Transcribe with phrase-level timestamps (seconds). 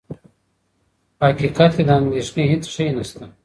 [1.17, 3.25] په حقیقت کې د اندېښنې هېڅ شی نه شته.